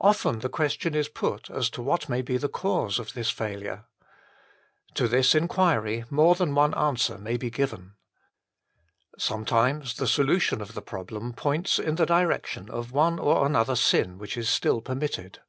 [0.00, 3.84] Often the question is put as to what may be the cause of this failure.
[4.94, 7.92] To this inquiry more than one answer may be given.
[9.18, 14.16] Sometimes the solution of the problem points in the direction of one or another sin
[14.16, 15.40] which is still permitted.